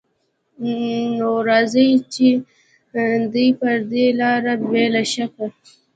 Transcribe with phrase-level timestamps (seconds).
[1.17, 1.87] نو راځي
[3.33, 5.45] دې پر دې لاره بې له شکه